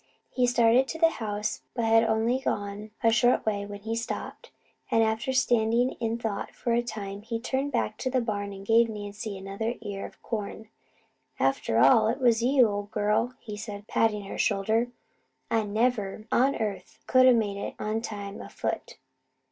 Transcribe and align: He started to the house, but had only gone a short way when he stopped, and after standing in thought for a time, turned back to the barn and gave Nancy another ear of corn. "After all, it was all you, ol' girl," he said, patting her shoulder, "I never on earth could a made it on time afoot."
He 0.31 0.47
started 0.47 0.87
to 0.87 0.97
the 0.97 1.11
house, 1.21 1.61
but 1.75 1.85
had 1.85 2.03
only 2.03 2.39
gone 2.39 2.89
a 3.03 3.11
short 3.11 3.45
way 3.45 3.67
when 3.67 3.81
he 3.81 3.95
stopped, 3.95 4.49
and 4.89 5.03
after 5.03 5.31
standing 5.31 5.91
in 5.99 6.17
thought 6.17 6.55
for 6.55 6.73
a 6.73 6.81
time, 6.81 7.21
turned 7.21 7.71
back 7.71 7.99
to 7.99 8.09
the 8.09 8.19
barn 8.19 8.51
and 8.51 8.65
gave 8.65 8.89
Nancy 8.89 9.37
another 9.37 9.75
ear 9.81 10.03
of 10.07 10.19
corn. 10.23 10.69
"After 11.39 11.77
all, 11.77 12.07
it 12.07 12.17
was 12.19 12.41
all 12.41 12.49
you, 12.49 12.67
ol' 12.67 12.83
girl," 12.91 13.35
he 13.39 13.55
said, 13.55 13.85
patting 13.87 14.23
her 14.23 14.39
shoulder, 14.39 14.87
"I 15.51 15.65
never 15.65 16.25
on 16.31 16.55
earth 16.55 16.97
could 17.05 17.27
a 17.27 17.33
made 17.35 17.57
it 17.57 17.75
on 17.77 18.01
time 18.01 18.41
afoot." 18.41 18.97